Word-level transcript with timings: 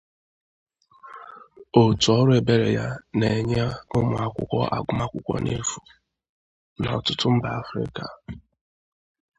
Otù 1.81 2.07
ọrụ 2.17 2.31
ebere 2.39 2.67
ya 2.77 2.85
na-enye 3.19 3.63
ụmụ 3.97 4.15
akwụkwọ 4.25 4.59
agụmakwụkwọ 4.75 5.35
n'efu 5.43 5.79
n'ọtụtụ 6.81 7.27
mba 7.35 7.49
Afrịka. 7.61 8.05